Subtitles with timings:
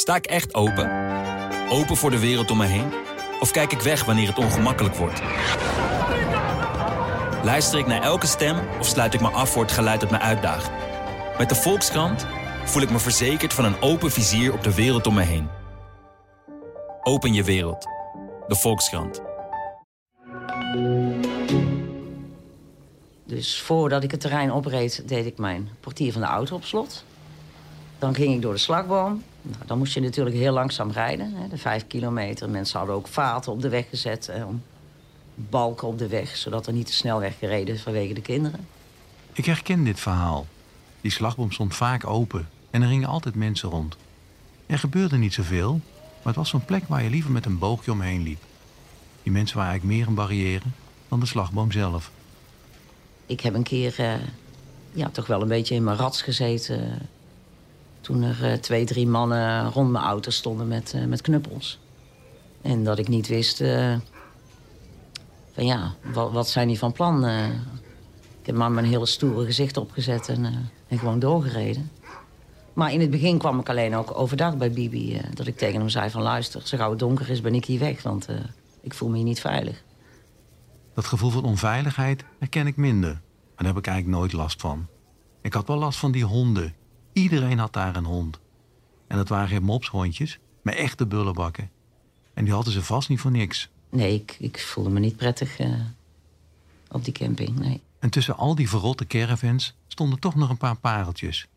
[0.00, 0.90] Sta ik echt open?
[1.68, 2.92] Open voor de wereld om me heen?
[3.40, 5.22] Of kijk ik weg wanneer het ongemakkelijk wordt?
[7.44, 10.18] Luister ik naar elke stem of sluit ik me af voor het geluid dat me
[10.18, 10.70] uitdaagt?
[11.38, 12.26] Met de Volkskrant
[12.64, 15.48] voel ik me verzekerd van een open vizier op de wereld om me heen.
[17.02, 17.86] Open je wereld.
[18.46, 19.22] De Volkskrant.
[23.24, 27.04] Dus voordat ik het terrein opreed, deed ik mijn portier van de auto op slot.
[27.98, 29.22] Dan ging ik door de slagboom.
[29.42, 32.50] Nou, dan moest je natuurlijk heel langzaam rijden, hè, de vijf kilometer.
[32.50, 34.62] Mensen hadden ook vaten op de weg gezet, eh, om
[35.34, 36.36] balken op de weg...
[36.36, 38.66] zodat er niet te snel werd gereden vanwege de kinderen.
[39.32, 40.46] Ik herken dit verhaal.
[41.00, 43.96] Die slagboom stond vaak open en er gingen altijd mensen rond.
[44.66, 47.92] Er gebeurde niet zoveel, maar het was zo'n plek waar je liever met een boogje
[47.92, 48.42] omheen liep.
[49.22, 50.64] Die mensen waren eigenlijk meer een barrière
[51.08, 52.10] dan de slagboom zelf.
[53.26, 54.14] Ik heb een keer eh,
[54.92, 57.08] ja, toch wel een beetje in mijn rats gezeten...
[58.00, 61.78] toen er eh, twee, drie mannen rond mijn auto stonden met, eh, met knuppels.
[62.62, 63.60] En dat ik niet wist...
[63.60, 63.94] eh,
[65.52, 67.26] van ja, wat, wat zijn die van plan?
[68.40, 71.90] Ik heb maar mijn hele stoere gezicht opgezet en, en gewoon doorgereden.
[72.72, 75.20] Maar in het begin kwam ik alleen ook overdag bij Bibi...
[75.34, 77.78] dat ik tegen hem zei van luister, zo gauw het donker is ben ik hier
[77.78, 78.02] weg...
[78.02, 78.26] want
[78.80, 79.82] ik voel me hier niet veilig.
[80.94, 83.10] Dat gevoel van onveiligheid herken ik minder.
[83.10, 83.20] En
[83.56, 84.86] daar heb ik eigenlijk nooit last van.
[85.42, 86.74] Ik had wel last van die honden.
[87.12, 88.40] Iedereen had daar een hond.
[89.06, 91.70] En dat waren geen mopshondjes, maar echte bullenbakken.
[92.34, 93.68] En die hadden ze vast niet voor niks.
[93.90, 95.74] Nee, ik, ik voelde me niet prettig eh,
[96.88, 97.82] op die camping, nee.
[97.98, 101.48] En tussen al die verrotte caravans stonden toch nog een paar pareltjes.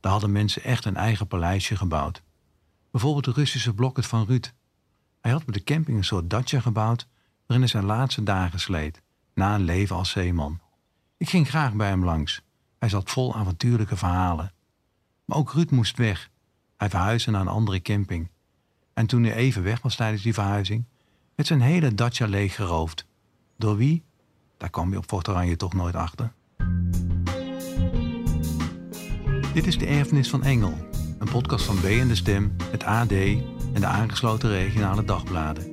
[0.00, 2.22] Daar hadden mensen echt een eigen paleisje gebouwd.
[2.90, 4.52] Bijvoorbeeld de Russische blokket van Ruud.
[5.20, 7.06] Hij had op de camping een soort dacha gebouwd...
[7.46, 9.02] waarin hij zijn laatste dagen sleet,
[9.34, 10.60] na een leven als zeeman.
[11.16, 12.42] Ik ging graag bij hem langs.
[12.78, 14.52] Hij zat vol avontuurlijke verhalen.
[15.26, 16.30] Maar ook Ruud moest weg.
[16.76, 18.30] Hij verhuisde naar een andere camping.
[18.94, 20.84] En toen hij even weg was tijdens die verhuizing...
[21.34, 23.06] werd zijn hele dacha leeggeroofd.
[23.56, 24.04] Door wie?
[24.56, 26.32] Daar kwam je op Fort Oranje toch nooit achter.
[29.54, 30.88] Dit is de Erfenis van Engel,
[31.18, 35.72] een podcast van B en de Stem, het AD en de aangesloten regionale dagbladen.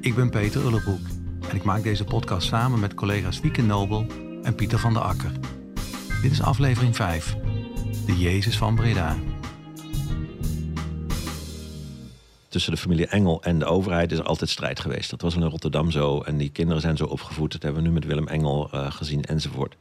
[0.00, 1.06] Ik ben Peter Ullebroek
[1.48, 4.06] en ik maak deze podcast samen met collega's Wieke Nobel
[4.42, 5.32] en Pieter van der Akker.
[6.22, 7.36] Dit is aflevering 5,
[8.06, 9.16] de Jezus van Breda.
[12.56, 15.10] tussen de familie Engel en de overheid is er altijd strijd geweest.
[15.10, 16.20] Dat was in Rotterdam zo.
[16.20, 17.52] En die kinderen zijn zo opgevoed.
[17.52, 19.76] Dat hebben we nu met Willem Engel eh, gezien enzovoort.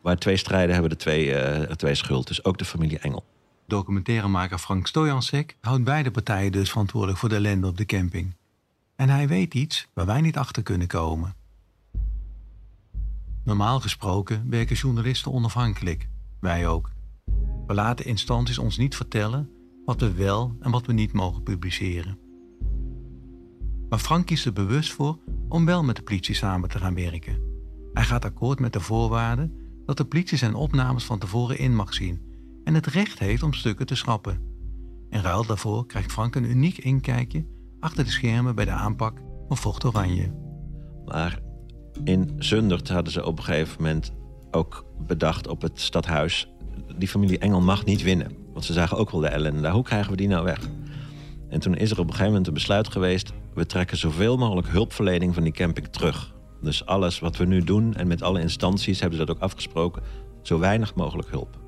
[0.00, 2.26] Waar twee strijden hebben de twee, eh, twee schuld.
[2.26, 3.24] Dus ook de familie Engel.
[3.66, 8.34] Documentairemaker Frank Stojansek houdt beide partijen dus verantwoordelijk voor de ellende op de camping.
[8.96, 11.34] En hij weet iets waar wij niet achter kunnen komen.
[13.44, 16.08] Normaal gesproken werken journalisten onafhankelijk.
[16.40, 16.90] Wij ook.
[17.70, 19.50] We laten instanties ons niet vertellen
[19.84, 22.18] wat we wel en wat we niet mogen publiceren.
[23.88, 27.40] Maar Frank kiest er bewust voor om wel met de politie samen te gaan werken.
[27.92, 29.54] Hij gaat akkoord met de voorwaarden
[29.86, 32.20] dat de politie zijn opnames van tevoren in mag zien
[32.64, 34.40] en het recht heeft om stukken te schrappen.
[35.10, 37.46] In ruil daarvoor krijgt Frank een uniek inkijkje
[37.80, 40.34] achter de schermen bij de aanpak van Vocht Oranje.
[41.04, 41.40] Maar
[42.04, 44.12] in Zundert hadden ze op een gegeven moment
[44.50, 46.48] ook bedacht op het stadhuis...
[46.96, 48.36] die familie Engel mag niet winnen.
[48.52, 49.70] Want ze zagen ook wel de ellende.
[49.70, 50.68] Hoe krijgen we die nou weg?
[51.48, 53.32] En toen is er op een gegeven moment een besluit geweest...
[53.54, 56.34] we trekken zoveel mogelijk hulpverlening van die camping terug.
[56.62, 60.02] Dus alles wat we nu doen en met alle instanties hebben ze dat ook afgesproken...
[60.42, 61.58] zo weinig mogelijk hulp.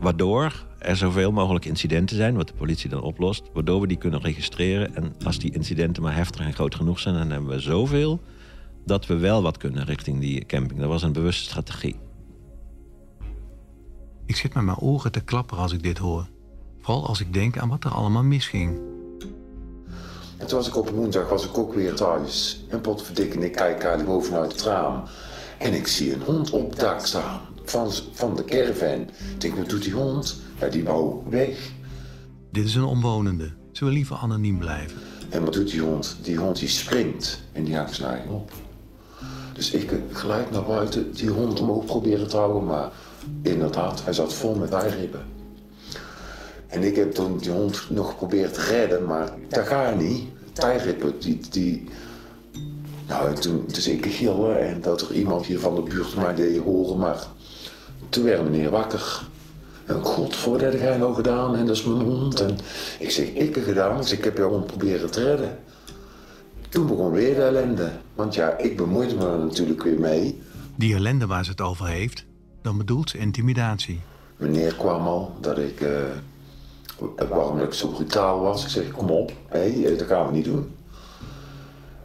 [0.00, 3.50] Waardoor er zoveel mogelijk incidenten zijn, wat de politie dan oplost...
[3.52, 4.94] waardoor we die kunnen registreren.
[4.94, 7.14] En als die incidenten maar heftig en groot genoeg zijn...
[7.14, 8.20] dan hebben we zoveel
[8.84, 10.80] dat we wel wat kunnen richting die camping.
[10.80, 11.96] Dat was een bewuste strategie.
[14.26, 16.26] Ik zit met mijn oren te klapperen als ik dit hoor.
[16.80, 18.78] Vooral als ik denk aan wat er allemaal misging.
[20.36, 22.64] En toen was ik op woensdag was ik ook weer thuis.
[22.68, 25.02] En potverdikke, ik kijk eigenlijk bovenuit het raam.
[25.58, 27.40] En ik zie een hond op het dak staan.
[27.64, 29.00] Van, van de caravan.
[29.00, 30.40] Ik denk, wat doet die hond?
[30.60, 31.70] Ja, die wou weg.
[32.52, 33.52] Dit is een omwonende.
[33.72, 34.98] Ze wil liever anoniem blijven.
[35.28, 36.16] En wat doet die hond?
[36.22, 38.52] Die hond die springt en die haakt snijden op.
[39.52, 42.64] Dus ik eh, gelijk naar buiten die hond omhoog proberen te houden.
[42.64, 42.90] Maar
[43.42, 45.24] inderdaad, hij zat vol met eiribben.
[46.66, 50.24] En ik heb toen die hond nog geprobeerd te redden, maar dat gaat niet.
[50.52, 51.88] Tijrippen, die, die...
[53.08, 56.62] Nou, toen, dus ik gillen en dat er iemand hier van de buurt mij deed
[56.62, 57.26] horen, maar
[58.08, 59.22] toen werd meneer wakker.
[59.86, 62.40] En god, voor dat heb jij nou gedaan en dat is mijn hond.
[62.40, 62.58] En
[62.98, 65.58] ik zeg, ik heb gedaan, dus ik heb jouw hond proberen te redden.
[66.68, 67.90] Toen begon weer de ellende.
[68.14, 70.42] Want ja, ik bemoeide me er natuurlijk weer mee.
[70.76, 72.24] Die ellende waar ze het over heeft,
[72.66, 74.00] dan bedoelt intimidatie.
[74.36, 78.62] Meneer kwam al dat ik eh, waarom ik zo brutaal was.
[78.62, 80.74] Ik zeg, kom op, hé, dat gaan we niet doen.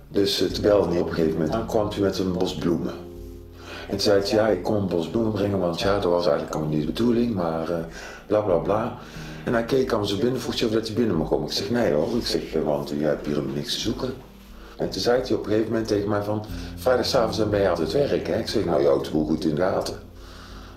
[0.07, 2.55] Dus uh, toen belde hij op een gegeven moment aan, kwam hij met een bos
[2.55, 2.93] bloemen.
[3.89, 6.55] En zei hij, ja, ik kom een bos bloemen brengen, want ja, dat was eigenlijk
[6.55, 7.75] allemaal niet de bedoeling, maar uh,
[8.27, 8.97] bla bla bla.
[9.45, 11.47] En hij keek aan ze binnen, vroeg je of dat hij binnen mag komen.
[11.47, 14.13] Ik zeg, nee hoor, ik zeg, want jij hebt hier niks te zoeken.
[14.77, 17.69] En toen zei hij op een gegeven moment tegen mij van, vrijdagavond dan ben je
[17.69, 18.39] altijd werk, hè?
[18.39, 20.10] Ik zeg, nou, je houdt het goed in de gaten.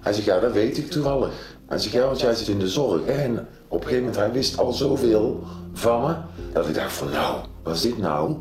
[0.05, 1.33] Hij zegt, ja, dat weet ik toevallig.
[1.67, 3.05] Hij zegt, ja, want jij zit in de zorg.
[3.05, 5.43] En op een gegeven moment, hij wist al zoveel
[5.73, 6.15] van me,
[6.53, 8.37] dat ik dacht van, nou, wat is dit nou?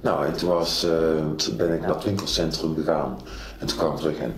[0.00, 0.90] Nou, en toen, was, uh,
[1.56, 3.18] ben ik naar het winkelcentrum gegaan.
[3.58, 4.34] En toen kwam ik terug en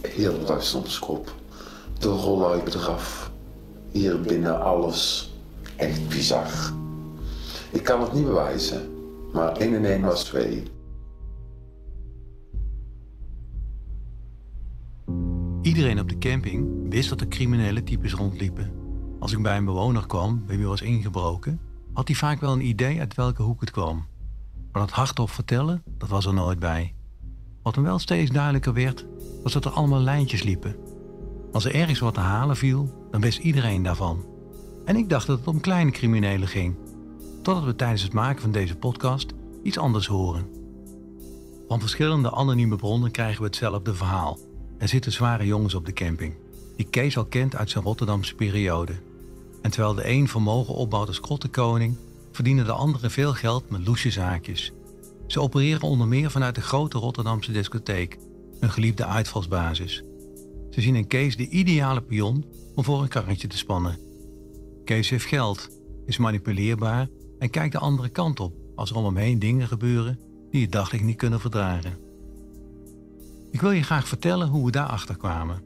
[0.00, 1.32] heel de dag stond op kop.
[1.98, 3.30] De rolluiken eraf.
[3.90, 5.32] Hier binnen alles.
[5.76, 6.72] Echt bizar.
[7.70, 8.80] Ik kan het niet bewijzen,
[9.32, 10.62] maar 1 en 1 was 2.
[15.66, 18.72] Iedereen op de camping wist dat er criminele types rondliepen.
[19.20, 21.60] Als ik bij een bewoner kwam bij wie was ingebroken,
[21.92, 24.06] had hij vaak wel een idee uit welke hoek het kwam.
[24.72, 26.94] Maar dat hardop vertellen, dat was er nooit bij.
[27.62, 29.06] Wat hem wel steeds duidelijker werd,
[29.42, 30.76] was dat er allemaal lijntjes liepen.
[31.52, 34.24] Als er ergens wat te halen viel, dan wist iedereen daarvan.
[34.84, 36.76] En ik dacht dat het om kleine criminelen ging,
[37.42, 39.32] totdat we tijdens het maken van deze podcast
[39.62, 40.48] iets anders horen.
[41.68, 44.38] Van verschillende anonieme bronnen krijgen we hetzelfde verhaal.
[44.78, 46.34] Er zitten zware jongens op de camping,
[46.76, 48.92] die Kees al kent uit zijn Rotterdamse periode.
[49.62, 51.96] En terwijl de een vermogen opbouwt als krottenkoning,
[52.32, 54.72] verdienen de anderen veel geld met loesje zaakjes.
[55.26, 58.18] Ze opereren onder meer vanuit de grote Rotterdamse discotheek,
[58.60, 60.02] een geliefde uitvalsbasis.
[60.70, 62.44] Ze zien in Kees de ideale pion
[62.74, 63.98] om voor een karretje te spannen.
[64.84, 65.68] Kees heeft geld,
[66.06, 67.08] is manipuleerbaar
[67.38, 70.18] en kijkt de andere kant op als er om hem heen dingen gebeuren
[70.50, 72.05] die je daglicht niet kunnen verdragen.
[73.50, 75.62] Ik wil je graag vertellen hoe we daarachter kwamen.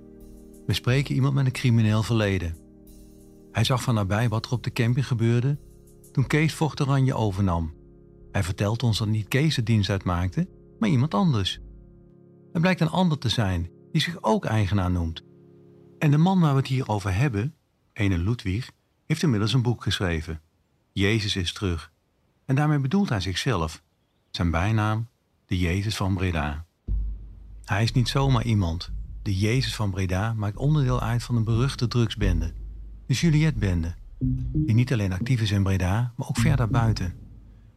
[0.66, 2.56] We spreken iemand met een crimineel verleden.
[3.52, 5.58] Hij zag van nabij wat er op de camping gebeurde
[6.12, 7.74] toen Kees Vocht Oranje overnam.
[8.32, 10.48] Hij vertelt ons dat niet Kees de dienst uitmaakte,
[10.78, 11.60] maar iemand anders.
[12.52, 15.22] Het blijkt een ander te zijn die zich ook eigenaar noemt.
[15.98, 17.54] En de man waar we het hier over hebben,
[17.92, 18.70] ene Ludwig,
[19.06, 20.40] heeft inmiddels een boek geschreven.
[20.92, 21.92] Jezus is terug.
[22.44, 23.82] En daarmee bedoelt hij zichzelf.
[24.30, 25.08] Zijn bijnaam,
[25.46, 26.66] de Jezus van Breda.
[27.70, 28.90] Hij is niet zomaar iemand.
[29.22, 32.52] De Jezus van Breda maakt onderdeel uit van een beruchte drugsbende.
[33.06, 33.94] De Juliette-bende.
[34.52, 37.14] Die niet alleen actief is in Breda, maar ook ver daarbuiten.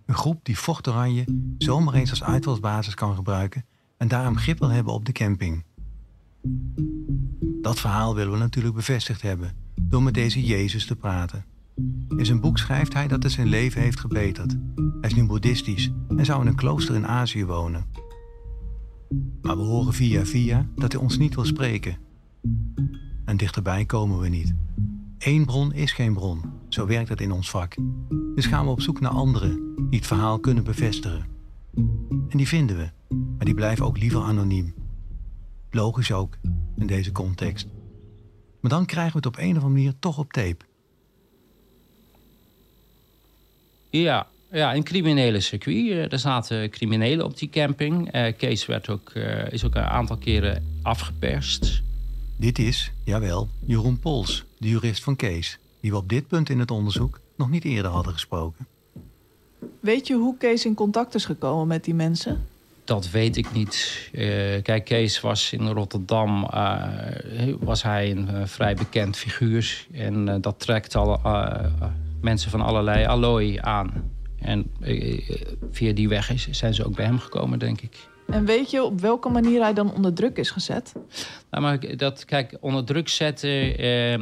[0.06, 1.26] Een groep die Fort Oranje
[1.58, 3.66] zomaar eens als uitvalsbasis kan gebruiken
[3.98, 5.64] en daarom grip wil hebben op de camping.
[7.62, 11.46] Dat verhaal willen we natuurlijk bevestigd hebben door met deze Jezus te praten.
[12.18, 14.52] In zijn boek schrijft hij dat het zijn leven heeft gebeterd.
[14.76, 18.12] Hij is nu boeddhistisch en zou in een klooster in Azië wonen.
[19.42, 21.98] Maar we horen via via dat hij ons niet wil spreken.
[23.26, 24.54] En dichterbij komen we niet.
[25.18, 27.76] Eén bron is geen bron, zo werkt het in ons vak.
[28.36, 31.26] Dus gaan we op zoek naar anderen die het verhaal kunnen bevestigen.
[32.30, 34.74] En die vinden we, maar die blijven ook liever anoniem.
[35.72, 36.38] Logisch ook
[36.76, 37.68] in deze context.
[38.60, 40.66] Maar dan krijgen we het op een of andere manier toch op tape.
[43.90, 45.90] Ja, ja, een criminele circuit.
[45.90, 48.16] Eh, er zaten criminelen op die camping.
[48.16, 51.82] Uh, Kees werd ook, uh, is ook een aantal keren afgeperst.
[52.36, 55.60] Dit is, jawel, Jeroen Pols, de jurist van Kees...
[55.80, 58.68] die we op dit punt in het onderzoek nog niet eerder hadden gesproken.
[59.80, 62.46] Weet je hoe Kees in contact is gekomen met die mensen?
[62.84, 64.10] Dat weet ik niet.
[64.12, 66.42] Uh, kijk, Kees was in Rotterdam
[67.60, 69.86] was hij een vrij bekend figuur.
[69.92, 71.20] En dat trekt al
[72.22, 74.13] mensen van allerlei allooi aan.
[74.44, 75.20] En eh,
[75.72, 78.08] via die weg is, zijn ze ook bij hem gekomen, denk ik.
[78.28, 80.94] En weet je op welke manier hij dan onder druk is gezet?
[81.52, 83.78] Nou, maar dat, kijk, onder druk zetten.
[83.78, 84.20] Eh,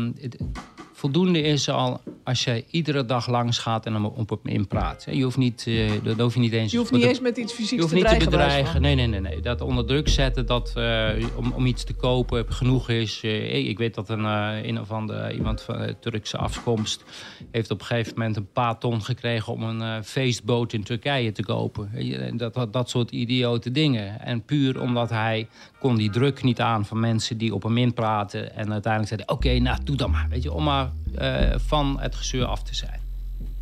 [1.02, 5.08] voldoende is al als je iedere dag langs gaat en hem op hem inpraat.
[5.10, 6.72] Je hoeft niet, uh, dat hoef je niet eens...
[6.72, 8.82] Je hoeft niet eens met iets fysieks je hoeft te niet te bedreigen.
[8.82, 9.42] Nee, nee, nee, nee.
[9.42, 13.24] Dat onder druk zetten, dat uh, om, om iets te kopen genoeg is.
[13.24, 14.24] Uh, ik weet dat een,
[14.68, 17.04] een of andere, iemand van Turkse afkomst...
[17.52, 19.54] heeft op een gegeven moment een paar ton gekregen...
[19.54, 21.92] om een feestboot in Turkije te kopen.
[22.38, 24.22] Dat, dat, dat soort idiote dingen.
[24.22, 25.48] En puur omdat hij
[25.80, 28.56] kon die druk niet aan van mensen die op hem inpraten...
[28.56, 30.28] en uiteindelijk zeiden, oké, nou, doe dan maar.
[30.30, 33.00] Weet je, om maar uh, van het gezeur af te zijn.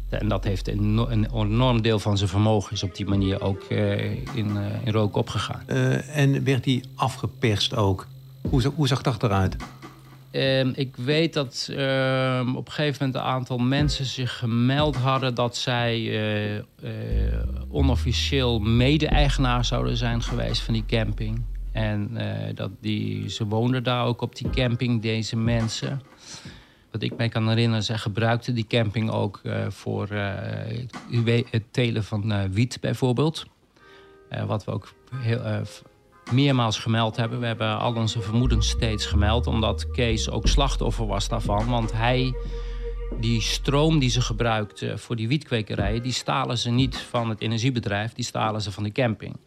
[0.09, 3.63] En dat heeft een, een enorm deel van zijn vermogen is op die manier ook
[3.69, 5.67] uh, in, uh, in rook opgegaan.
[5.67, 8.07] en werd hij afgeperst ook?
[8.50, 9.55] Hoe, hoe zag dat eruit?
[10.31, 15.36] Ehm, ik weet dat ehm, op een gegeven moment een aantal mensen zich gemeld hadden
[15.36, 16.65] dat zij
[17.69, 21.41] onofficieel mede-eigenaar zouden zijn geweest van die camping.
[21.71, 22.17] En
[22.55, 26.01] dat die, ze woonden daar ook op die camping, deze mensen.
[26.91, 30.08] Wat ik mij kan herinneren, zij gebruikten die camping ook voor
[31.50, 33.46] het telen van wiet bijvoorbeeld.
[34.48, 35.63] wat we ook heel,
[36.31, 37.39] meermaals gemeld hebben.
[37.39, 41.67] We hebben al onze vermoedens steeds gemeld, omdat Kees ook slachtoffer was daarvan.
[41.67, 42.34] Want hij,
[43.19, 48.13] die stroom die ze gebruikten voor die wietkwekerij, die stalen ze niet van het energiebedrijf,
[48.13, 49.38] die stalen ze van de camping.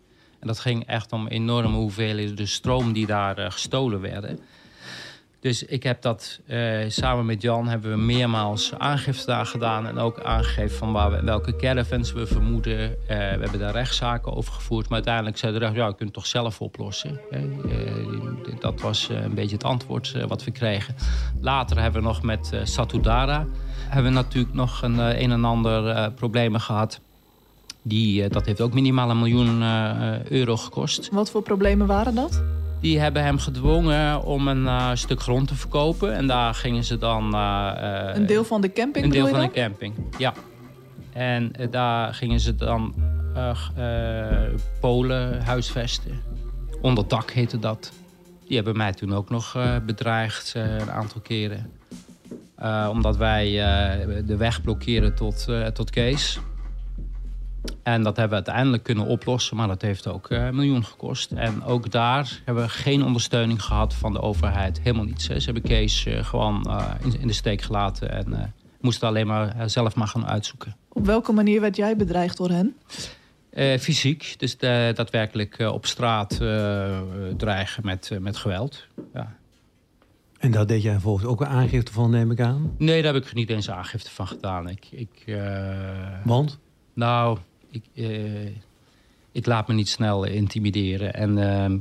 [0.41, 4.39] En dat ging echt om enorme hoeveelheden de stroom die daar gestolen werden.
[5.43, 9.87] Dus ik heb dat uh, samen met Jan hebben we meermaals aangifte daar gedaan.
[9.87, 12.81] En ook aangegeven van waar we, welke caravans we vermoeden.
[12.81, 14.85] Uh, we hebben daar rechtszaken over gevoerd.
[14.85, 17.21] Maar uiteindelijk zei de rechter, ja, je kunt het toch zelf oplossen.
[17.31, 17.41] Uh,
[18.61, 20.95] dat was een beetje het antwoord wat we kregen.
[21.41, 23.47] Later hebben we nog met Satudara...
[23.89, 27.01] hebben we natuurlijk nog een, een en ander problemen gehad...
[27.85, 29.63] Die, dat heeft ook minimaal een miljoen
[30.29, 31.09] euro gekost.
[31.13, 32.43] Wat voor problemen waren dat?
[32.83, 36.15] Die hebben hem gedwongen om een uh, stuk grond te verkopen.
[36.15, 37.35] En daar gingen ze dan...
[37.35, 40.35] Uh, een deel van de camping Een deel van de camping, ja.
[41.12, 42.95] En daar gingen ze dan
[44.81, 46.21] Polen huisvesten.
[46.81, 47.93] Onder dak heette dat.
[48.47, 51.71] Die hebben mij toen ook nog bedreigd een aantal keren.
[52.91, 53.51] omdat wij
[54.27, 56.41] de weg blokkeren tot, tot Kees.
[57.83, 61.33] En dat hebben we uiteindelijk kunnen oplossen, maar dat heeft ook uh, een miljoen gekost.
[61.33, 64.81] En ook daar hebben we geen ondersteuning gehad van de overheid.
[64.81, 65.25] Helemaal niets.
[65.25, 66.90] Ze hebben Kees uh, gewoon uh,
[67.21, 70.76] in, de steek gelaten en moesten alleen maar zelf maar gaan uitzoeken.
[70.88, 72.76] Op welke manier werd jij bedreigd door hen?
[73.81, 76.40] fysiek, dus daadwerkelijk op straat
[77.37, 78.87] dreigen met, met geweld.
[79.14, 79.37] Ja.
[80.38, 82.75] En daar deed jij volgens ook een aangifte van, neem ik aan?
[82.78, 84.69] Nee, daar heb ik niet eens aangifte van gedaan.
[84.69, 85.38] Ik, ik,
[86.25, 86.59] Want?
[86.95, 87.38] Nou,
[87.73, 88.47] ik, uh,
[89.33, 91.14] ik laat me niet snel intimideren.
[91.14, 91.81] En uh,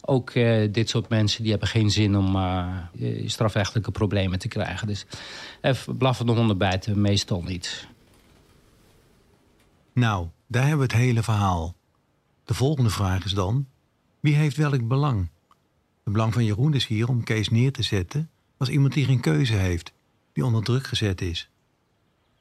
[0.00, 2.36] ook uh, dit soort mensen die hebben geen zin om
[3.26, 4.86] strafrechtelijke problemen te krijgen.
[4.86, 5.06] Dus
[5.60, 7.88] even blaffende honden bijten, meestal niet.
[9.92, 11.74] Nou, daar hebben we het hele verhaal.
[12.44, 13.66] De volgende vraag is dan:
[14.20, 15.28] wie heeft welk belang?
[16.04, 19.20] Het belang van Jeroen is hier om Kees neer te zetten als iemand die geen
[19.20, 19.92] keuze heeft,
[20.32, 21.50] die onder druk gezet is.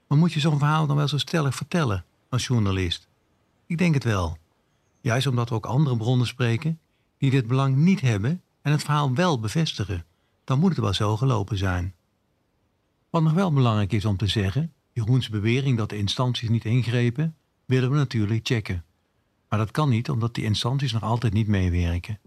[0.07, 2.05] Maar moet je zo'n verhaal dan wel zo stellig vertellen?
[2.31, 3.07] Als journalist?
[3.65, 4.37] Ik denk het wel.
[5.01, 6.79] Juist omdat we ook andere bronnen spreken
[7.17, 10.05] die dit belang niet hebben en het verhaal wel bevestigen,
[10.43, 11.93] dan moet het wel zo gelopen zijn.
[13.09, 17.35] Wat nog wel belangrijk is om te zeggen, Jeroens bewering dat de instanties niet ingrepen,
[17.65, 18.83] willen we natuurlijk checken.
[19.49, 22.19] Maar dat kan niet omdat die instanties nog altijd niet meewerken.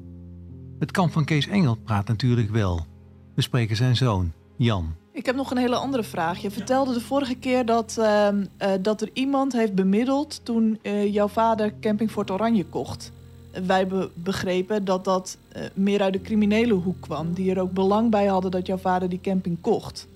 [0.79, 2.87] Het kamp van Kees Engel praat natuurlijk wel.
[3.35, 4.95] We spreken zijn zoon, Jan.
[5.15, 6.39] Ik heb nog een hele andere vraag.
[6.39, 11.13] Je vertelde de vorige keer dat, uh, uh, dat er iemand heeft bemiddeld toen uh,
[11.13, 13.13] jouw vader Camping Fort Oranje kocht.
[13.67, 15.39] Wij be begrepen dat dat
[15.75, 17.33] meer uit de criminele hoek kwam.
[17.33, 20.07] Die er ook belang bij hadden dat jouw vader die camping kocht.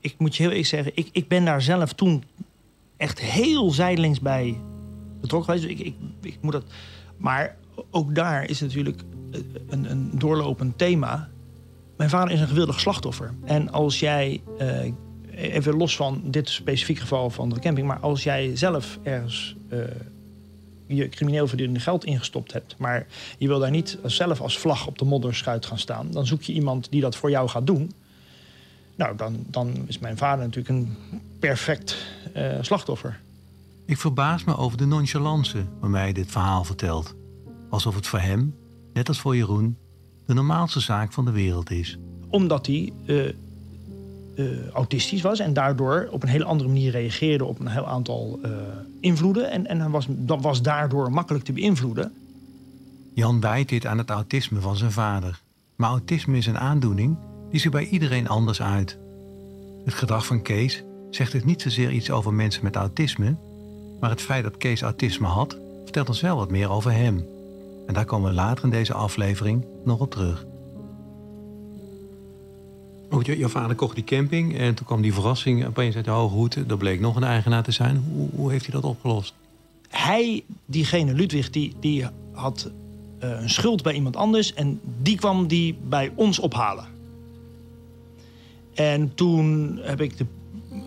[0.00, 2.24] Ik moet je heel eerlijk zeggen, ik, ik ben daar zelf toen
[2.96, 4.58] echt heel zijdelings bij
[5.20, 5.78] betrokken geweest.
[5.78, 6.64] Ik, ik, ik moet dat...
[7.16, 7.56] Maar
[7.90, 9.02] ook daar is natuurlijk
[9.68, 11.28] een, een doorlopend thema
[11.96, 13.34] mijn vader is een gewillig slachtoffer.
[13.44, 14.92] En als jij, uh,
[15.30, 19.84] even los van dit specifieke geval van de camping, maar als jij zelf ergens uh,
[20.86, 23.06] je crimineel verdiende geld ingestopt hebt, maar
[23.38, 26.52] je wil daar niet zelf als vlag op de modderschuit gaan staan, dan zoek je
[26.52, 27.92] iemand die dat voor jou gaat doen.
[28.96, 30.96] Nou, dan, dan is mijn vader natuurlijk een
[31.38, 31.96] perfect
[32.36, 33.20] uh, slachtoffer.
[33.86, 37.14] Ik verbaas me over de nonchalance waarmee hij dit verhaal vertelt.
[37.70, 38.54] Alsof het voor hem,
[38.92, 39.76] net als voor Jeroen,
[40.26, 41.98] de normaalste zaak van de wereld is.
[42.28, 43.32] Omdat hij uh,
[44.34, 48.40] uh, autistisch was en daardoor op een hele andere manier reageerde op een heel aantal
[48.44, 48.50] uh,
[49.00, 49.50] invloeden.
[49.50, 52.12] En, en hij was, dat was daardoor makkelijk te beïnvloeden.
[53.12, 55.40] Jan wijt dit aan het autisme van zijn vader.
[55.76, 57.16] Maar autisme is een aandoening
[57.50, 58.98] die zich bij iedereen anders uit.
[59.84, 63.36] Het gedrag van Kees zegt dus niet zozeer iets over mensen met autisme,
[64.00, 67.24] maar het feit dat Kees autisme had, vertelt ons wel wat meer over hem.
[67.86, 70.46] En daar komen we later in deze aflevering nog op terug.
[73.22, 76.34] Je, jouw vader kocht die camping en toen kwam die verrassing opeens uit de hoge
[76.34, 76.54] hoed.
[76.54, 78.04] Er bleek nog een eigenaar te zijn.
[78.12, 79.34] Hoe, hoe heeft hij dat opgelost?
[79.88, 82.70] Hij, diegene Ludwig, die, die had
[83.22, 86.86] uh, een schuld bij iemand anders en die kwam die bij ons ophalen.
[88.74, 90.26] En toen heb ik de,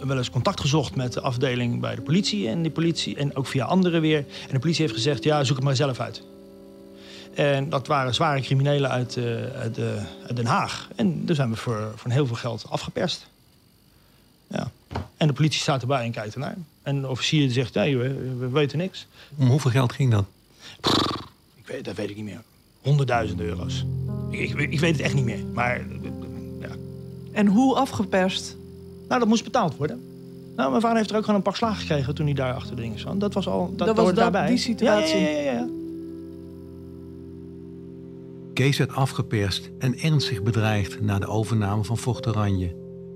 [0.06, 3.48] wel eens contact gezocht met de afdeling bij de politie en die politie en ook
[3.48, 4.18] via anderen weer.
[4.18, 6.24] En de politie heeft gezegd: ja, zoek het maar zelf uit.
[7.38, 9.86] En dat waren zware criminelen uit, uh, uit, uh,
[10.28, 10.88] uit, Den Haag.
[10.96, 13.28] En daar zijn we voor, voor heel veel geld afgeperst.
[14.48, 14.72] Ja.
[15.18, 16.56] En de politie staat erbij en kijkt ernaar.
[16.82, 19.08] En de officier zegt, nee, we, we weten niks.
[19.38, 20.26] Om hoeveel geld ging dat?
[21.56, 22.42] ik weet, dat weet ik niet meer.
[22.82, 23.86] Honderdduizend euro's.
[24.30, 25.46] Ik, ik, ik, weet het echt niet meer.
[25.54, 25.82] Maar
[26.60, 26.70] ja.
[27.32, 28.56] En hoe afgeperst?
[29.08, 30.02] Nou, dat moest betaald worden.
[30.56, 32.76] Nou, mijn vader heeft er ook gewoon een pak slaag gekregen toen hij daar achter
[32.76, 33.20] de dingen zat.
[33.20, 34.48] Dat was al dat, Dat was dat- daarbij.
[34.48, 35.20] die situatie.
[35.20, 35.68] Ja, ja, ja, ja.
[38.58, 42.76] Kees werd afgeperst en ernstig bedreigd na de overname van Vocht Oranje.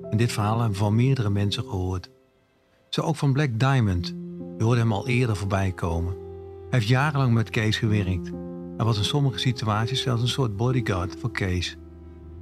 [0.10, 2.10] En dit verhaal hebben we van meerdere mensen gehoord.
[2.90, 4.16] Zo ook van Black Diamond.
[4.58, 6.14] We hoorden hem al eerder voorbij komen.
[6.70, 8.30] Hij heeft jarenlang met Kees gewerkt.
[8.78, 11.78] Hij was in sommige situaties zelfs een soort bodyguard voor Kees.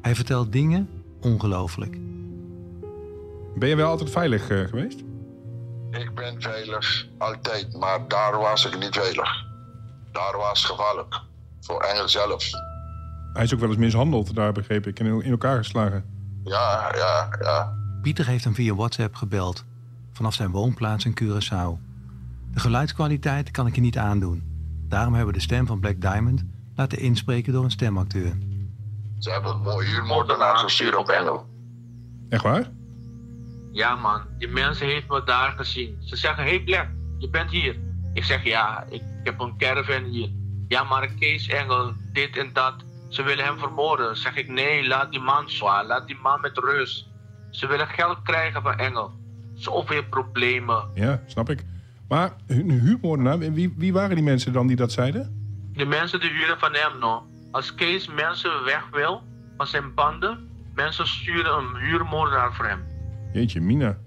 [0.02, 0.90] Hij vertelt dingen
[1.22, 1.98] ongelooflijk.
[3.56, 5.00] Ben je wel altijd veilig eh, geweest?
[5.92, 7.78] Ik ben veilig, altijd.
[7.78, 9.46] Maar daar was ik niet veilig.
[10.12, 11.22] Daar was gevaarlijk.
[11.60, 12.69] Voor Engel zelf.
[13.34, 16.06] Hij is ook wel eens mishandeld, daar begreep ik, en in elkaar geslagen.
[16.44, 17.74] Ja, ja, ja.
[18.02, 19.66] Pieter heeft hem via WhatsApp gebeld.
[20.12, 21.80] Vanaf zijn woonplaats in Curaçao.
[22.54, 24.44] De geluidskwaliteit kan ik je niet aandoen.
[24.88, 26.44] Daarom hebben we de stem van Black Diamond
[26.76, 28.38] laten inspreken door een stemacteur.
[29.20, 31.46] Ze hebben een mooi huurmoordenaar gestuurd op Engel.
[32.30, 32.70] Echt waar?
[33.72, 35.98] Ja man, die mensen heeft me daar gezien.
[36.00, 37.80] Ze zeggen, hey Black, je bent hier.
[38.14, 40.30] Ik zeg, ja, ik heb een caravan hier.
[40.68, 42.76] Ja, maar Kees Engel, dit en dat.
[43.10, 44.18] Ze willen hem vermoorden.
[44.18, 45.86] Zeg ik, nee, laat die man zwaar.
[45.86, 47.08] Laat die man met rust.
[47.52, 49.12] Ze willen geld krijgen van Engel.
[49.54, 50.90] Zoveel problemen.
[50.94, 51.66] Ja, snap ik.
[52.08, 55.38] Maar een huurmoordenaar, wie, wie waren die mensen dan die dat zeiden?
[55.74, 57.24] De mensen die huren van hem nog.
[57.52, 59.24] Als Kees mensen weg wil
[59.58, 62.84] van zijn banden, mensen sturen een huurmoordenaar voor hem.
[63.34, 63.98] Jeetje, Mina.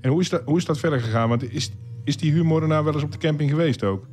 [0.00, 1.28] En hoe is dat, hoe is dat verder gegaan?
[1.28, 1.72] Want is,
[2.04, 4.06] is die huurmoordenaar wel eens op de camping geweest ook?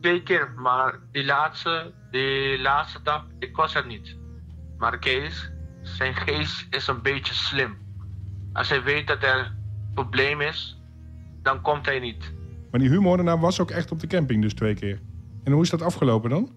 [0.00, 4.16] Twee keer, maar die laatste, die laatste dag, ik was er niet.
[4.78, 5.50] Maar Kees,
[5.82, 7.76] zijn geest is een beetje slim.
[8.52, 10.80] Als hij weet dat er een probleem is,
[11.42, 12.32] dan komt hij niet.
[12.70, 15.00] Maar die huurmoordenaar was ook echt op de camping dus twee keer.
[15.44, 16.52] En hoe is dat afgelopen dan?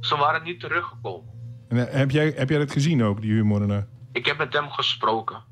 [0.00, 1.30] Ze waren niet teruggekomen.
[1.68, 3.86] En eh, heb jij, heb jij dat gezien ook, die huurmoordenaar?
[4.12, 5.42] Ik heb met hem gesproken.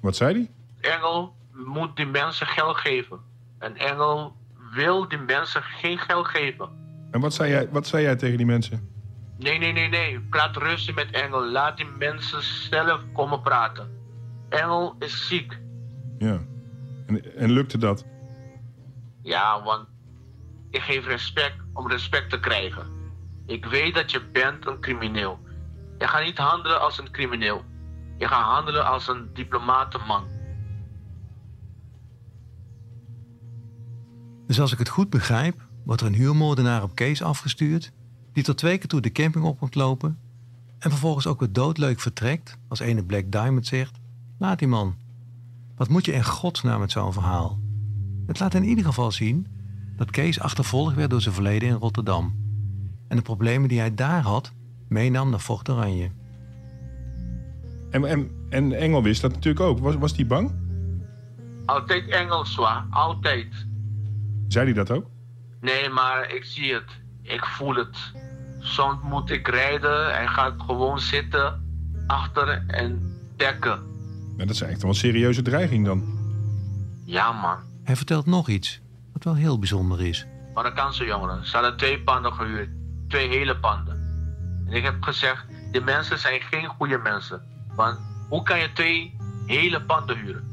[0.00, 0.50] Wat zei hij?
[0.96, 3.18] Engel moet die mensen geld geven.
[3.58, 4.36] En Engel
[4.74, 6.68] wil die mensen geen geld geven.
[7.12, 8.88] En wat zei jij, wat zei jij tegen die mensen?
[9.38, 10.20] Nee, nee, nee, nee.
[10.20, 11.46] Praat rustig met Engel.
[11.46, 13.90] Laat die mensen zelf komen praten.
[14.48, 15.58] Engel is ziek.
[16.18, 16.40] Ja.
[17.06, 18.06] En, en lukte dat?
[19.22, 19.88] Ja, want
[20.70, 22.86] ik geef respect om respect te krijgen.
[23.46, 25.38] Ik weet dat je bent een crimineel.
[25.98, 27.64] Je gaat niet handelen als een crimineel.
[28.18, 30.24] Je gaat handelen als een diplomatenman.
[34.46, 37.92] Dus als ik het goed begrijp, wordt er een huurmoordenaar op Kees afgestuurd...
[38.32, 40.18] die tot twee keer toe de camping op moet lopen...
[40.78, 42.58] en vervolgens ook weer doodleuk vertrekt...
[42.68, 43.98] als ene Black Diamond zegt...
[44.38, 44.94] laat die man.
[45.76, 47.58] Wat moet je in godsnaam met zo'n verhaal?
[48.26, 49.46] Het laat in ieder geval zien
[49.96, 52.34] dat Kees achtervolgd werd door zijn verleden in Rotterdam...
[53.08, 54.52] en de problemen die hij daar had
[54.88, 56.10] meenam naar Fort Oranje.
[57.90, 59.78] En, en, en Engel wist dat natuurlijk ook.
[59.78, 60.54] Was, was die bang?
[61.64, 63.46] Altijd Engel zwaar, altijd.
[64.48, 65.06] Zei hij dat ook?
[65.62, 66.90] Nee, maar ik zie het.
[67.22, 67.96] Ik voel het.
[68.60, 71.62] Soms moet ik rijden en gaat gewoon zitten
[72.06, 73.82] achter en dekken.
[74.36, 76.18] Ja, dat is echt wel een serieuze dreiging dan.
[77.04, 77.56] Ja, man.
[77.84, 78.80] Hij vertelt nog iets,
[79.12, 80.26] wat wel heel bijzonder is.
[80.54, 81.46] Marokkaanse jongeren.
[81.46, 82.70] Ze hadden twee panden gehuurd.
[83.08, 83.94] Twee hele panden.
[84.66, 87.42] En ik heb gezegd, die mensen zijn geen goede mensen.
[87.74, 87.98] Want
[88.28, 90.44] hoe kan je twee hele panden huren?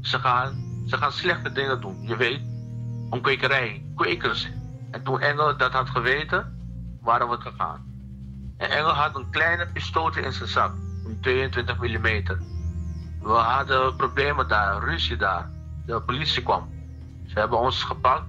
[0.00, 2.06] Ze gaan, ze gaan slechte dingen doen.
[2.06, 2.40] Je weet,
[3.12, 4.50] een kwekerij, kwekers.
[4.90, 6.58] En toen Engel dat had geweten,
[7.00, 7.84] waren we gegaan.
[8.56, 10.72] En Engel had een kleine pistooltje in zijn zak.
[11.04, 12.02] Een 22 mm.
[13.22, 15.50] We hadden problemen daar, ruzie daar.
[15.86, 16.70] De politie kwam.
[17.26, 18.24] Ze hebben ons gepakt.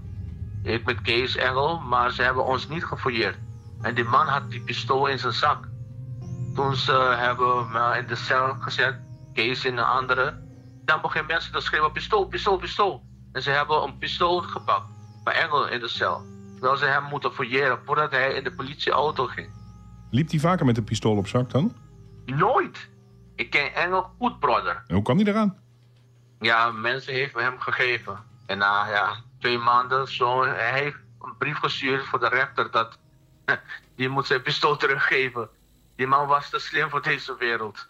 [0.64, 3.38] Ik met Kees Engel, maar ze hebben ons niet gefouilleerd.
[3.82, 5.68] En die man had die pistool in zijn zak.
[6.56, 8.96] Toen ze hebben me in de cel gezet,
[9.34, 10.42] Kees in een andere.
[10.86, 13.04] Dan beginnen mensen te schreeuwen, pistool, pistool, pistool.
[13.34, 14.86] En ze hebben een pistool gepakt
[15.24, 16.22] bij Engel in de cel.
[16.54, 19.50] Terwijl ze hem moeten fouilleren voordat hij in de politieauto ging.
[20.10, 21.76] Liep hij vaker met een pistool op zak dan?
[22.26, 22.90] Nooit!
[23.36, 24.84] Ik ken Engel goed, brother.
[24.88, 25.58] En hoe kwam hij eraan?
[26.40, 28.18] Ja, mensen heeft me hem gegeven.
[28.46, 32.98] En na ja, twee maanden zo, hij heeft een brief gestuurd voor de rechter dat
[33.96, 35.50] die moet zijn pistool teruggeven.
[35.96, 37.88] Die man was te slim voor deze wereld.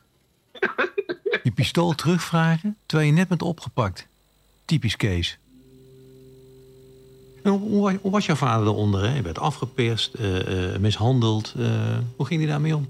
[1.44, 4.08] Je pistool terugvragen terwijl je net bent opgepakt.
[4.66, 5.38] Typisch Kees.
[7.44, 9.04] En hoe, hoe was- jouw vader eronder?
[9.10, 9.16] Hè?
[9.16, 11.54] Je werd afgeperst, eh, eh, mishandeld.
[11.58, 11.66] eh,
[12.16, 12.88] hoe ging hij daarmee om?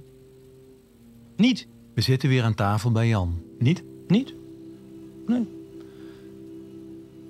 [1.37, 1.67] Niet.
[1.93, 3.41] We zitten weer aan tafel bij Jan.
[3.59, 3.83] Niet?
[4.07, 4.33] Niet?
[5.27, 5.47] Nee.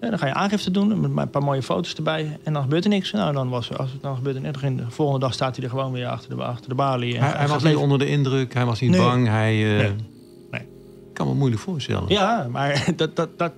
[0.01, 2.37] Ja, dan ga je aangifte doen met een paar mooie foto's erbij.
[2.43, 3.11] En dan gebeurt er niks.
[3.11, 4.61] Nou, dan was, als het dan gebeurt er niks.
[4.61, 7.17] De volgende dag staat hij er gewoon weer achter de, achter de balie.
[7.17, 8.99] En Hij, was niet onder de indruk, hij was niet Nee.
[8.99, 9.27] bang.
[9.27, 9.95] Hij, eh, Nee.
[10.51, 10.61] Nee.
[10.61, 12.09] Ik kan me moeilijk voorstellen.
[12.09, 13.53] Ja, maar dat, dat, dat,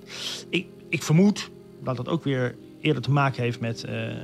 [0.48, 1.50] ik, ik vermoed
[1.82, 4.16] dat dat ook weer eerder te maken heeft met eh, eh,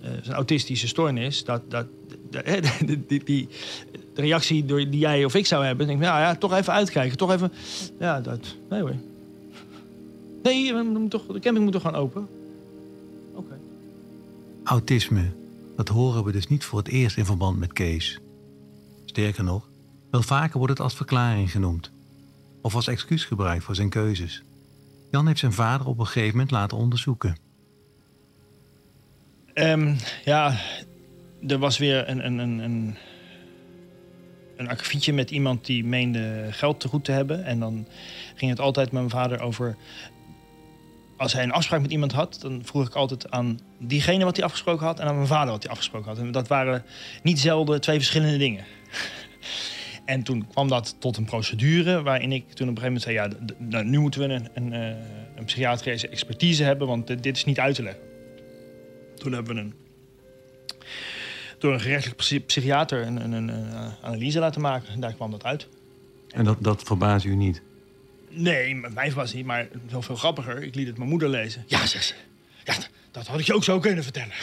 [0.00, 1.44] eh, zijn autistische stoornis.
[1.44, 1.86] Dat, dat,
[3.24, 3.48] die,
[4.14, 7.16] reactie door, die jij of ik zou hebben, denk ik, nou ja, toch even uitkijken.
[7.16, 7.52] Toch even,
[7.98, 8.94] ja, dat, nee hoor.
[10.42, 12.28] Nee, toch, de camping moet toch gewoon open?
[13.34, 13.58] Oké.
[14.64, 15.32] Autisme,
[15.76, 18.20] dat horen we dus niet voor het eerst in verband met Kees.
[19.04, 19.68] Sterker nog,
[20.10, 21.90] wel vaker wordt het als verklaring genoemd.
[22.60, 24.42] Of als excuus gebruikt voor zijn keuzes.
[25.12, 27.36] Jan heeft zijn vader op een gegeven moment laten onderzoeken.
[29.54, 29.94] Ehm,
[30.24, 30.56] ja,
[31.48, 32.96] er was weer een, een, een, een,
[34.56, 37.44] een met iemand die meende geld te goed te hebben.
[37.44, 37.86] En dan
[38.34, 39.76] ging het altijd met mijn vader over...
[41.16, 44.44] Als hij een afspraak met iemand had, dan vroeg ik altijd aan diegene wat hij
[44.44, 45.00] afgesproken had...
[45.00, 46.18] en aan mijn vader wat hij afgesproken had.
[46.18, 46.84] En dat waren
[47.22, 48.64] niet zelden twee verschillende dingen.
[50.04, 53.46] En toen kwam dat tot een procedure waarin ik toen op een gegeven moment zei...
[53.56, 54.96] ja, nou, nu moeten we een, een, eh,
[55.36, 58.02] een psychiatrische expertise hebben, want dit dit is niet uit te leggen.
[59.16, 59.74] Toen hebben we een,
[61.58, 64.88] door een gerechtelijk psy- psychiater een, een, een, eh, analyse laten maken.
[64.88, 65.68] En daar kwam dat uit.
[66.30, 67.62] En dat, dat verbaast u niet.
[68.28, 70.62] Nee, mij was niet, maar wel veel grappiger.
[70.62, 71.64] Ik liet het mijn moeder lezen.
[71.66, 72.14] Ja, zegt ze.
[72.64, 72.74] Ja,
[73.10, 74.34] dat had ik je ook zo kunnen vertellen.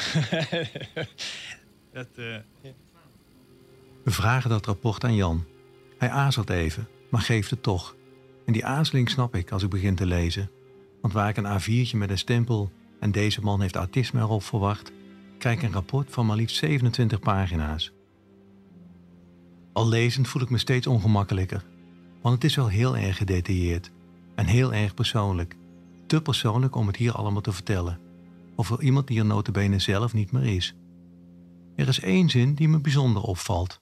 [1.93, 2.35] dat, eh.
[4.03, 5.45] We vragen dat rapport aan Jan.
[5.99, 7.95] Hij aarzelt even, maar geeft het toch.
[8.45, 10.49] En die aarzeling snap ik als ik begin te lezen.
[11.01, 14.91] Want waar ik een A4'tje met een stempel en deze man heeft autisme erop verwacht,
[15.38, 17.91] krijg ik een rapport van maar liefst 27 pagina's.
[19.73, 21.65] Al lezend voel ik me steeds ongemakkelijker,
[22.21, 23.91] want het is wel heel erg gedetailleerd
[24.35, 25.55] en heel erg persoonlijk.
[26.07, 27.99] Te persoonlijk om het hier allemaal te vertellen.
[28.55, 30.75] Of voor iemand die er notabene zelf niet meer is.
[31.75, 33.81] Er is één zin die me bijzonder opvalt.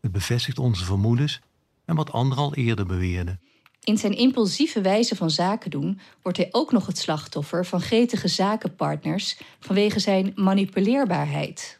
[0.00, 1.40] Het bevestigt onze vermoedens
[1.88, 3.40] en wat anderen al eerder beweerden.
[3.84, 8.28] In zijn impulsieve wijze van zaken doen wordt hij ook nog het slachtoffer van gretige
[8.28, 11.78] zakenpartners vanwege zijn manipuleerbaarheid.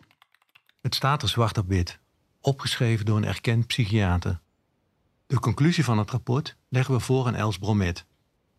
[0.80, 1.98] Het staat er zwart op wit,
[2.40, 4.40] opgeschreven door een erkend psychiater.
[5.26, 8.04] De conclusie van het rapport leggen we voor aan Els Bromet.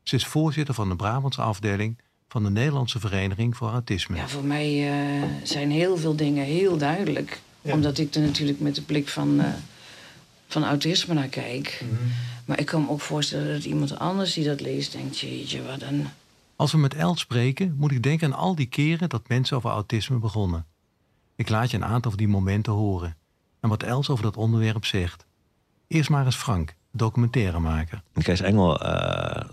[0.04, 4.16] Ze is voorzitter van de Brabantse afdeling van de Nederlandse Vereniging voor Autisme.
[4.16, 7.42] Ja, voor mij eh, zijn heel veel dingen heel duidelijk.
[7.62, 9.54] Omdat ik er natuurlijk met de blik van, eh,
[10.50, 11.84] van autisme naar kijk.
[12.46, 15.20] Maar ik kan me ook voorstellen dat iemand anders die dat leest denkt...
[15.20, 16.08] jeetje, wat een...
[16.56, 19.70] Als we met Els spreken, moet ik denken aan al die keren dat mensen over
[19.70, 20.66] autisme begonnen.
[21.36, 23.18] Ik laat je een aantal van die momenten horen
[23.60, 25.26] en wat Els over dat onderwerp zegt.
[25.88, 28.02] Eerst maar eens Frank, documentairemaker.
[28.14, 29.50] Kees Engel eh,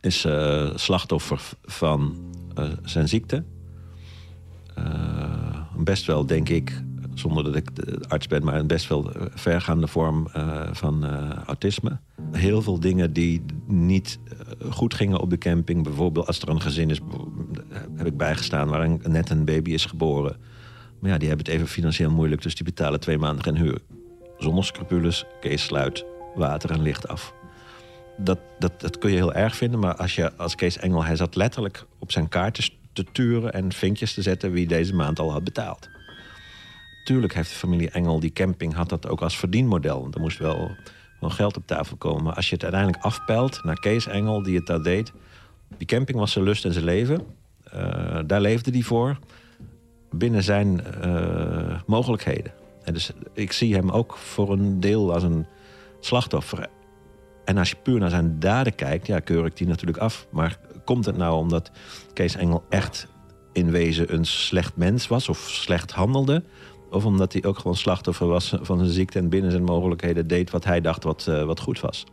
[0.00, 2.16] is eh, slachtoffer van
[2.54, 3.44] eh, zijn ziekte.
[4.74, 6.82] Eh, best wel, denk ik,
[7.14, 11.04] zonder dat ik de arts ben, maar een best wel eh, vergaande vorm eh, van
[11.04, 11.98] eh, autisme.
[12.32, 14.18] Heel veel dingen die niet
[14.70, 15.82] goed gingen op de camping.
[15.82, 17.00] Bijvoorbeeld als er een gezin is,
[17.96, 20.36] heb ik bijgestaan, waar een, net een baby is geboren.
[20.98, 23.78] Maar ja, die hebben het even financieel moeilijk, dus die betalen twee maanden geen huur.
[24.38, 27.34] Zonder scrupules, Kees sluit water en licht af.
[28.16, 31.04] Dat, dat, dat kun je heel erg vinden, maar als je als Kees Engel...
[31.04, 34.52] hij zat letterlijk op zijn kaartjes te turen en vinkjes te zetten...
[34.52, 35.88] wie deze maand al had betaald.
[37.04, 40.08] Tuurlijk heeft de familie Engel, die camping, had dat ook als verdienmodel.
[40.10, 40.70] Er moest wel,
[41.20, 42.22] wel geld op tafel komen.
[42.22, 45.12] Maar als je het uiteindelijk afpelt naar Kees Engel, die het daar deed...
[45.76, 47.26] die camping was zijn lust en zijn leven.
[47.64, 49.18] Eh, daar leefde hij voor.
[50.10, 52.52] Binnen zijn eh, mogelijkheden.
[52.82, 55.46] En dus ik zie hem ook voor een deel als een
[56.00, 56.68] slachtoffer.
[57.44, 60.26] En als je puur naar zijn daden kijkt, ja, keur ik die natuurlijk af.
[60.30, 61.70] Maar komt het nou omdat
[62.12, 63.06] Kees Engel echt
[63.52, 66.42] in wezen een slecht mens was of slecht handelde?
[66.92, 70.50] Of omdat hij ook gewoon slachtoffer was van zijn ziekte en binnen zijn mogelijkheden deed
[70.50, 72.04] wat hij dacht wat, eh, wat goed was?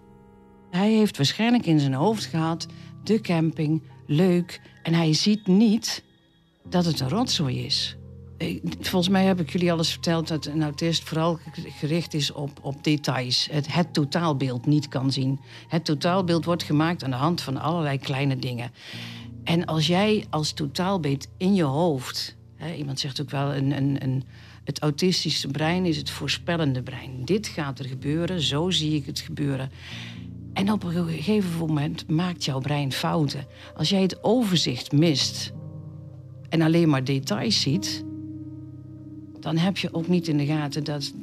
[0.69, 2.67] Hij heeft waarschijnlijk in zijn hoofd gehad...
[3.03, 4.61] de camping, leuk.
[4.83, 6.03] En hij ziet niet
[6.69, 7.97] dat het een rotzooi is.
[8.79, 11.39] Volgens mij heb ik jullie al eens verteld dat een autist vooral
[11.79, 13.47] gericht is op, op details.
[13.51, 15.39] Het, het totaalbeeld niet kan zien.
[15.67, 18.71] Het totaalbeeld wordt gemaakt aan de hand van allerlei kleine dingen.
[19.43, 22.37] En als jij als totaalbeeld in je hoofd...
[22.55, 24.23] Hè, iemand zegt ook wel, een, een, een,
[24.69, 27.25] het autistische brein is het voorspellende brein.
[27.25, 29.71] Dit gaat er gebeuren, zo zie ik het gebeuren.
[30.53, 33.47] En op een gegeven moment maakt jouw brein fouten.
[33.75, 35.53] Als jij het overzicht mist
[36.49, 38.03] en alleen maar details ziet,
[39.39, 41.13] dan heb je ook niet in de gaten dat,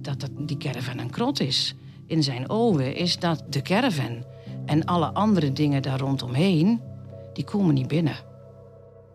[0.00, 1.74] dat, dat die caravan een krot is.
[2.06, 4.24] In zijn ogen is dat de caravan.
[4.66, 6.80] En alle andere dingen daar rondomheen,
[7.32, 8.16] die komen niet binnen.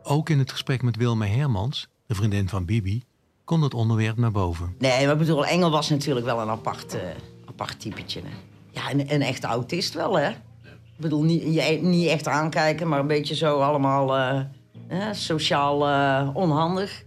[0.03, 3.03] Ook in het gesprek met Wilma Hermans, de vriendin van Bibi,
[3.47, 4.75] komt het onderwerp naar boven.
[4.79, 7.01] Nee, maar ik bedoel, Engel was natuurlijk wel een apart, eh,
[7.45, 8.21] apart typetje.
[8.23, 8.29] hè.
[8.71, 10.29] Ja, een, een echte autist wel, hè?
[10.29, 14.39] Ik bedoel, niet, je, niet echt aankijken, maar een beetje zo allemaal eh,
[14.87, 17.05] eh, sociaal eh, onhandig.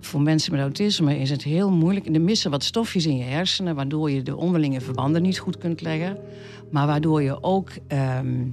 [0.00, 2.06] Voor mensen met autisme is het heel moeilijk.
[2.06, 5.80] Er missen wat stofjes in je hersenen, waardoor je de onderlinge verbanden niet goed kunt
[5.80, 6.18] leggen.
[6.70, 8.44] Maar waardoor je ook ehm,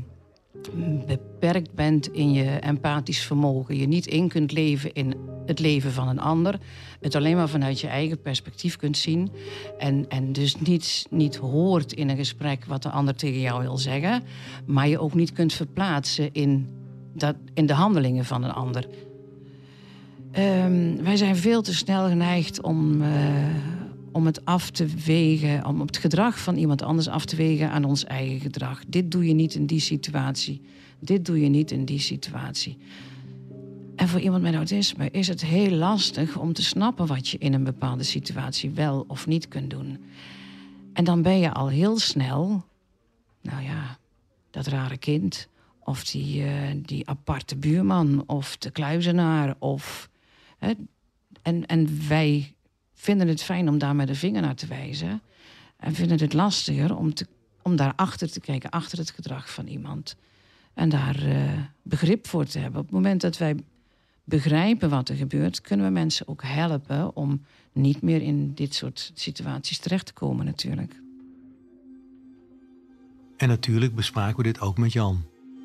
[1.08, 3.78] beperkt bent in je empathisch vermogen.
[3.78, 6.60] Je niet in kunt leven in het leven van een ander.
[7.00, 9.32] Het alleen maar vanuit je eigen perspectief kunt zien.
[9.78, 13.78] En, en dus niet, niet hoort in een gesprek wat de ander tegen jou wil
[13.78, 14.24] zeggen.
[14.66, 16.68] Maar je ook niet kunt verplaatsen in,
[17.14, 18.88] dat, in de handelingen van een ander.
[20.32, 23.10] Ehm, wij zijn veel te snel geneigd om, eh,
[24.16, 27.84] om het af te wegen, om het gedrag van iemand anders af te wegen aan
[27.84, 28.84] ons eigen gedrag.
[28.88, 30.62] Dit doe je niet in die situatie.
[31.00, 32.78] Dit doe je niet in die situatie.
[33.96, 37.54] En voor iemand met autisme is het heel lastig om te snappen wat je in
[37.54, 39.98] een bepaalde situatie wel of niet kunt doen.
[40.94, 42.66] En dan ben je al heel snel,
[43.42, 43.98] nou ja,
[44.52, 45.48] dat rare kind,
[45.80, 50.10] of die, uh, die aparte buurman, of de kluizenaar, of.
[50.58, 50.72] Hè,
[51.42, 52.55] en, en wij
[53.06, 55.22] vinden het fijn om daar met de vinger naar te wijzen.
[55.78, 57.28] En vinden het lastiger om, te,
[57.62, 60.16] om daarachter te kijken, achter het gedrag van iemand.
[60.74, 62.80] En daar uh, begrip voor te hebben.
[62.80, 63.56] Op het moment dat wij
[64.24, 69.12] begrijpen wat er gebeurt, kunnen we mensen ook helpen om niet meer in dit soort
[69.14, 70.96] situaties terecht te komen, natuurlijk.
[73.38, 75.24] En natuurlijk bespraken we dit ook met Jan.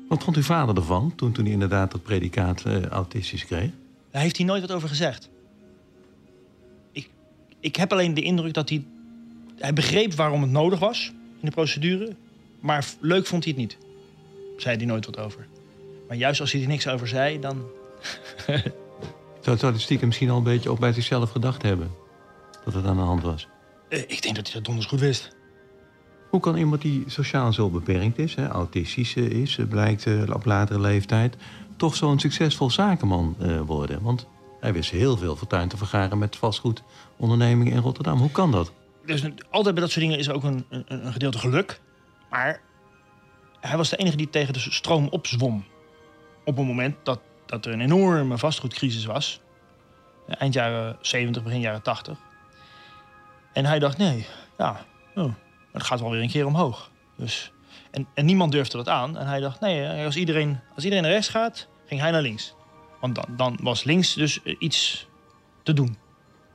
[0.09, 3.71] Wat vond uw vader ervan toen, toen hij inderdaad dat predicaat uh, autistisch kreeg?
[4.11, 5.30] Daar heeft hij nooit wat over gezegd.
[7.61, 8.83] Ik, heb alleen de indruk dat hij.
[9.57, 12.15] Hij begreep waarom het nodig was in de procedure.
[12.59, 13.77] Maar leuk vond hij het niet.
[14.57, 15.47] Zei hij nooit wat over.
[16.07, 17.63] Maar juist als hij er niks over zei, dan.
[19.41, 21.91] zou, zou hij stiekem misschien al een beetje ook bij zichzelf gedacht hebben?
[22.65, 23.47] Dat het aan de hand was?
[23.89, 25.35] Uh, ik denk dat hij dat donders goed wist.
[26.29, 30.79] Hoe kan iemand die sociaal zo beperkt is, hè, autistisch is, blijkt uh, op latere
[30.79, 31.35] leeftijd,
[31.77, 34.01] toch zo'n succesvol zakenman uh, worden?
[34.01, 34.27] Want
[34.61, 38.17] hij wist heel veel fortuin te vergaren met vastgoedondernemingen in Rotterdam.
[38.17, 38.71] Hoe kan dat?
[39.05, 41.81] Dus altijd bij dat soort dingen is ook een, een, een gedeelte geluk.
[42.29, 42.61] Maar
[43.59, 45.65] hij was de enige die tegen de stroom opzwom.
[46.45, 49.41] Op een moment dat, dat er een enorme vastgoedcrisis was.
[50.27, 52.17] Eind jaren 70, begin jaren 80.
[53.53, 55.33] En hij dacht, nee, ja, oh,
[55.71, 56.91] het gaat wel weer een keer omhoog.
[57.15, 57.51] Dus,
[57.91, 59.17] en, en niemand durfde dat aan.
[59.17, 62.55] En hij dacht, nee, als iedereen, als iedereen naar rechts gaat, ging hij naar links.
[63.01, 65.07] Want dan, dan was links dus iets
[65.63, 65.97] te doen.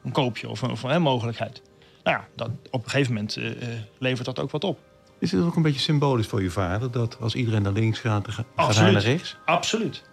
[0.05, 1.63] Een koopje of een, of een mogelijkheid.
[2.03, 3.51] Nou ja, dat, op een gegeven moment uh,
[3.99, 4.79] levert dat ook wat op.
[5.19, 6.91] Is het ook een beetje symbolisch voor je vader?
[6.91, 9.37] Dat als iedereen naar links gaat, dan gaat hij naar rechts?
[9.45, 10.05] Absoluut.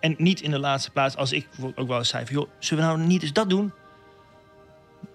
[0.00, 2.26] En niet in de laatste plaats, als ik ook wel eens zei...
[2.26, 3.72] Van, joh, zullen we nou niet eens dat doen?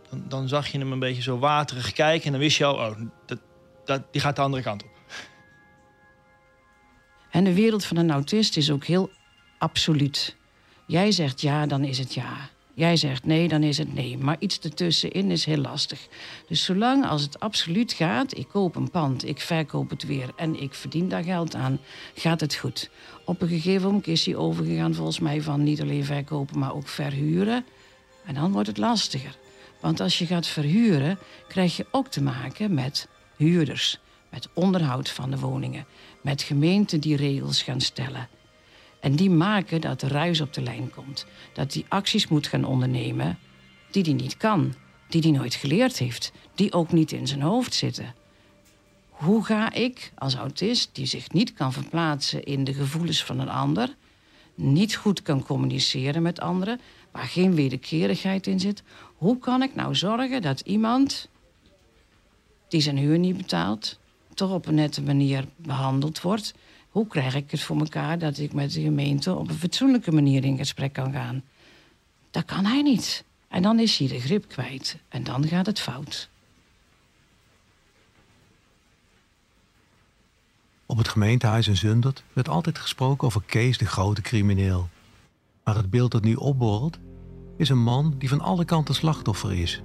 [0.09, 2.25] Dan, dan zag je hem een beetje zo waterig kijken...
[2.25, 3.39] en dan wist je al, oh, dat,
[3.85, 4.89] dat, die gaat de andere kant op.
[7.29, 9.11] En de wereld van een autist is ook heel
[9.57, 10.37] absoluut.
[10.93, 12.49] Jij zegt ja, dan is het ja.
[12.73, 14.17] Jij zegt nee, dan is het nee.
[14.17, 16.07] Maar iets ertussenin is heel lastig.
[16.47, 20.61] Dus zolang als het absoluut gaat, ik koop een pand, ik verkoop het weer en
[20.61, 21.79] ik verdien daar geld aan,
[22.15, 22.89] gaat het goed.
[23.25, 26.87] Op een gegeven moment is hij overgegaan volgens mij van niet alleen verkopen, maar ook
[26.87, 27.65] verhuren.
[28.25, 29.37] En dan wordt het lastiger.
[29.79, 35.31] Want als je gaat verhuren, krijg je ook te maken met huurders, met onderhoud van
[35.31, 35.85] de woningen,
[36.21, 38.27] met gemeenten die regels gaan stellen.
[39.03, 41.25] En die maken dat de ruis op de lijn komt.
[41.53, 43.39] Dat die acties moet gaan ondernemen
[43.91, 44.73] die hij niet kan.
[45.09, 46.31] Die hij nooit geleerd heeft.
[46.55, 48.15] Die ook niet in zijn hoofd zitten.
[49.09, 53.49] Hoe ga ik als autist, die zich niet kan verplaatsen in de gevoelens van een
[53.49, 53.95] ander,
[54.55, 56.79] niet goed kan communiceren met anderen,
[57.11, 58.83] waar geen wederkerigheid in zit,
[59.15, 61.29] hoe kan ik nou zorgen dat iemand
[62.67, 63.99] die zijn huur niet betaalt,
[64.33, 66.53] toch op een nette manier behandeld wordt,
[66.93, 70.43] hoe krijg ik het voor elkaar dat ik met de gemeente op een fatsoenlijke manier
[70.43, 71.43] in gesprek kan gaan?
[72.31, 73.23] Dat kan hij niet.
[73.47, 74.97] En dan is hij de grip kwijt.
[75.09, 76.29] En dan gaat het fout.
[80.85, 84.89] Op het gemeentehuis in Zundert werd altijd gesproken over Kees de grote crimineel.
[85.63, 86.97] Maar het beeld dat nu opborrelt
[87.57, 89.81] is een man die van alle kanten slachtoffer is.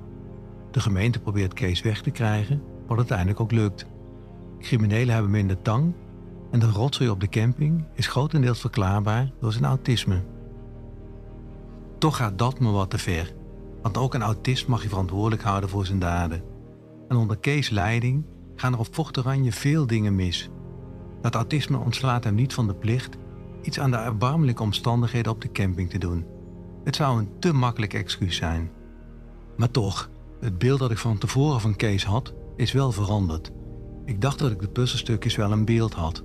[0.71, 3.87] De gemeente probeert Kees weg te krijgen, wat uiteindelijk ook lukt.
[4.61, 5.95] Criminelen hebben minder tang
[6.51, 10.23] en de rotzooi op de camping is grotendeels verklaarbaar door zijn autisme.
[11.99, 13.35] Toch gaat dat me wat te ver,
[13.83, 16.43] want ook een autist mag je verantwoordelijk houden voor zijn daden.
[17.09, 18.25] En onder Kees' leiding
[18.57, 20.51] gaan er op Fort Oranje veel dingen mis.
[21.21, 23.17] Dat autisme ontslaat hem niet van de plicht
[23.63, 26.27] iets aan de erbarmelijke omstandigheden op de camping te doen.
[26.85, 28.71] Het zou een te makkelijk excuus zijn.
[29.57, 33.51] Maar toch, het beeld dat ik van tevoren van Kees had, is wel veranderd.
[34.05, 36.25] Ik dacht dat ik de puzzelstukjes wel een beeld had.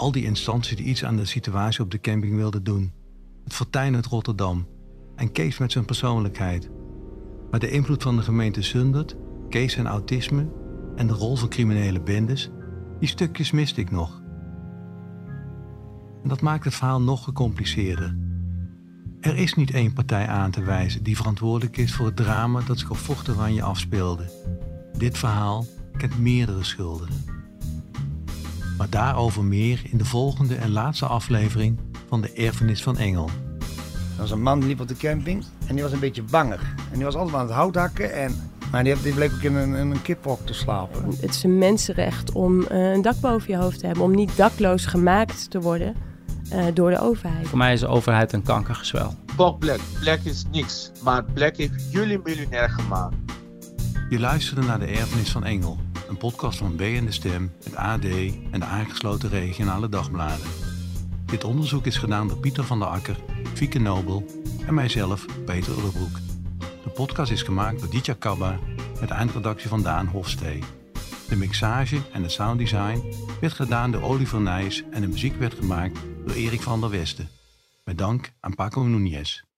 [0.00, 2.92] Al die instanties die iets aan de situatie op de camping wilden doen.
[3.44, 4.66] Het Fortuin uit Rotterdam
[5.16, 6.70] en Kees met zijn persoonlijkheid.
[7.50, 9.16] Maar de invloed van de gemeente Zundert,
[9.48, 10.48] Kees en autisme
[10.96, 12.50] en de rol van criminele bendes,
[12.98, 14.22] die stukjes miste ik nog.
[16.22, 18.16] En dat maakt het verhaal nog gecompliceerder.
[19.20, 22.78] Er is niet één partij aan te wijzen die verantwoordelijk is voor het drama dat
[22.78, 24.30] zich op Vocht Oranje afspeelde.
[24.98, 27.08] Dit verhaal kent meerdere schulden.
[28.80, 33.30] Maar daarover meer in de volgende en laatste aflevering van de Erfenis van Engel.
[33.58, 36.74] Er was een man die liep op de camping en die was een beetje banger.
[36.90, 39.54] En die was altijd aan het hout hakken en maar die, die bleek ook in
[39.54, 41.04] een, in een kiphok te slapen.
[41.20, 44.04] Het is een mensenrecht om uh, een dak boven je hoofd te hebben.
[44.04, 45.94] Om niet dakloos gemaakt te worden
[46.52, 47.48] uh, door de overheid.
[47.48, 49.14] Voor mij is de overheid een kankergezwel.
[49.36, 49.80] Fuck Black.
[50.00, 50.92] Black is niks.
[51.02, 53.14] Maar Black heeft jullie miljonair gemaakt.
[54.10, 55.78] Je luisterde naar de Erfenis van Engel.
[56.10, 58.04] Een podcast van B en de Stem, het AD
[58.50, 60.46] en de aangesloten regionale dagbladen.
[61.26, 63.16] Dit onderzoek is gedaan door Pieter van der Akker,
[63.54, 64.26] Fieke Nobel
[64.66, 66.18] en mijzelf, Peter Ullebroek.
[66.58, 68.58] De podcast is gemaakt door Ditya Kabba
[69.00, 70.62] met eindredactie van Daan Hofstee.
[71.28, 75.98] De mixage en het sounddesign werd gedaan door Oliver Nijs en de muziek werd gemaakt
[76.26, 77.28] door Erik van der Westen.
[77.84, 79.48] Met dank aan Paco Núñez.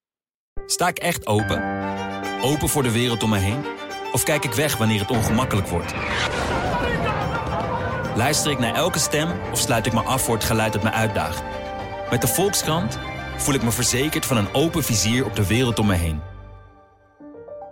[0.66, 1.62] Sta ik echt open?
[2.42, 3.81] Open voor de wereld om me heen?
[4.12, 5.94] Of kijk ik weg wanneer het ongemakkelijk wordt?
[8.16, 10.90] Luister ik naar elke stem of sluit ik me af voor het geluid dat me
[10.90, 11.42] uitdaagt?
[12.10, 12.98] Met de Volkskrant
[13.36, 16.20] voel ik me verzekerd van een open vizier op de wereld om me heen.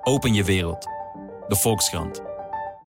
[0.03, 0.87] Open je wereld.
[1.48, 2.30] De Volkskrant.